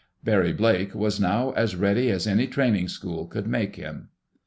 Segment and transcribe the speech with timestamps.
[0.23, 4.09] Barry Blake was now as ready as any training school could make him.